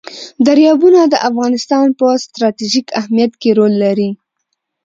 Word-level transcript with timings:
دریابونه 0.47 1.01
د 1.07 1.15
افغانستان 1.29 1.85
په 1.99 2.07
ستراتیژیک 2.25 2.87
اهمیت 2.99 3.33
کې 3.41 3.49
رول 3.57 3.73
لري. 3.83 4.09